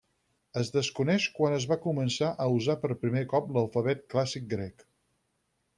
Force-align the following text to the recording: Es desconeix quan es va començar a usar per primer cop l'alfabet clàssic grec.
Es 0.61 0.71
desconeix 0.75 1.27
quan 1.35 1.57
es 1.57 1.67
va 1.73 1.77
començar 1.83 2.31
a 2.45 2.49
usar 2.55 2.77
per 2.85 2.93
primer 3.05 3.25
cop 3.35 3.53
l'alfabet 3.59 4.05
clàssic 4.15 4.53
grec. 4.57 4.89